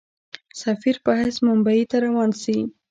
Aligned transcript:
سفیر 0.63 0.95
په 1.03 1.11
حیث 1.19 1.35
بمبیی 1.45 1.83
ته 1.89 1.97
روان 2.05 2.29
سي. 2.41 2.57